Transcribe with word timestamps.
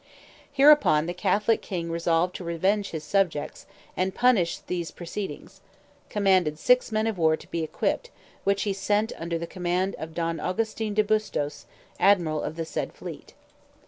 Hereupon 0.51 1.05
the 1.05 1.13
catholic 1.13 1.61
king 1.61 1.91
resolved 1.91 2.35
to 2.37 2.43
revenge 2.43 2.89
his 2.89 3.03
subjects, 3.03 3.67
and 3.95 4.15
punish 4.15 4.57
these 4.57 4.89
proceedings: 4.89 5.61
commanded 6.09 6.57
six 6.57 6.91
men 6.91 7.05
of 7.05 7.19
war 7.19 7.37
to 7.37 7.51
be 7.51 7.61
equipped, 7.61 8.09
which 8.43 8.63
he 8.63 8.73
sent 8.73 9.13
under 9.19 9.37
the 9.37 9.45
command 9.45 9.93
of 9.99 10.15
Don 10.15 10.39
Augustine 10.39 10.95
de 10.95 11.03
Bustos, 11.03 11.67
admiral 11.99 12.41
of 12.41 12.55
the 12.55 12.65
said 12.65 12.93
fleet. 12.93 13.35